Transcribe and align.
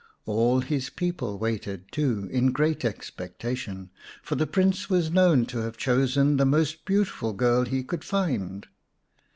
All 0.25 0.61
his 0.61 0.89
people 0.89 1.37
waited, 1.37 1.91
too, 1.91 2.27
in 2.31 2.53
great 2.53 2.83
expectation, 2.83 3.91
for 4.23 4.33
the 4.33 4.47
Prince 4.47 4.89
was 4.89 5.11
known 5.11 5.45
to 5.45 5.59
have 5.59 5.77
chosen 5.77 6.37
the 6.37 6.43
most 6.45 6.85
beautiful 6.85 7.33
girl 7.33 7.65
he 7.65 7.83
could 7.83 8.03
find. 8.03 8.65